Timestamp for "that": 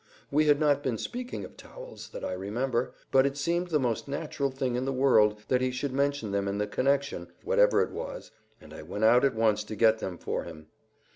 2.09-2.25, 5.47-5.61